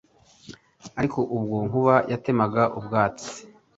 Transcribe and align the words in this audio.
Aliko 0.99 1.19
ubwo 1.35 1.57
Nkuba 1.67 1.95
yatemaga 2.11 2.63
ubwatsi 2.77 3.29